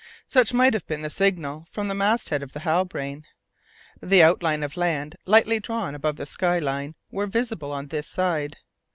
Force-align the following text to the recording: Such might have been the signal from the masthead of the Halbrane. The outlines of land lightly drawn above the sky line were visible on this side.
Such 0.25 0.51
might 0.51 0.73
have 0.73 0.87
been 0.87 1.03
the 1.03 1.11
signal 1.11 1.67
from 1.69 1.87
the 1.87 1.93
masthead 1.93 2.41
of 2.41 2.53
the 2.53 2.61
Halbrane. 2.61 3.23
The 4.01 4.23
outlines 4.23 4.63
of 4.63 4.75
land 4.75 5.15
lightly 5.27 5.59
drawn 5.59 5.93
above 5.93 6.15
the 6.15 6.25
sky 6.25 6.57
line 6.57 6.95
were 7.11 7.27
visible 7.27 7.71
on 7.71 7.89
this 7.89 8.07
side. 8.07 8.57